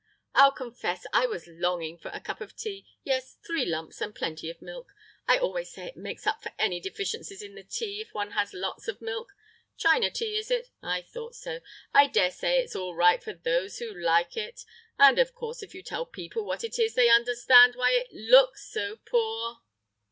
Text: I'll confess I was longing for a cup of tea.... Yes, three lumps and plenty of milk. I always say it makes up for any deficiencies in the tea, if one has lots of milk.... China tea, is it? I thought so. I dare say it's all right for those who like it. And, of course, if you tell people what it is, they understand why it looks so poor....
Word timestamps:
I'll 0.33 0.51
confess 0.51 1.05
I 1.13 1.27
was 1.27 1.45
longing 1.45 1.99
for 1.99 2.07
a 2.09 2.19
cup 2.19 2.41
of 2.41 2.55
tea.... 2.55 2.87
Yes, 3.03 3.37
three 3.45 3.65
lumps 3.67 4.01
and 4.01 4.15
plenty 4.15 4.49
of 4.49 4.59
milk. 4.59 4.95
I 5.27 5.37
always 5.37 5.69
say 5.71 5.85
it 5.85 5.95
makes 5.95 6.25
up 6.25 6.41
for 6.41 6.51
any 6.57 6.79
deficiencies 6.79 7.43
in 7.43 7.53
the 7.53 7.61
tea, 7.61 8.01
if 8.01 8.11
one 8.11 8.31
has 8.31 8.51
lots 8.51 8.87
of 8.87 8.99
milk.... 8.99 9.33
China 9.77 10.09
tea, 10.09 10.37
is 10.37 10.49
it? 10.49 10.71
I 10.81 11.03
thought 11.03 11.35
so. 11.35 11.59
I 11.93 12.07
dare 12.07 12.31
say 12.31 12.57
it's 12.63 12.75
all 12.75 12.95
right 12.95 13.21
for 13.21 13.33
those 13.33 13.77
who 13.77 13.93
like 13.93 14.35
it. 14.35 14.65
And, 14.97 15.19
of 15.19 15.35
course, 15.35 15.61
if 15.61 15.75
you 15.75 15.83
tell 15.83 16.07
people 16.07 16.45
what 16.45 16.63
it 16.63 16.79
is, 16.79 16.95
they 16.95 17.09
understand 17.11 17.75
why 17.75 17.91
it 17.91 18.11
looks 18.11 18.65
so 18.67 18.95
poor.... 19.05 19.61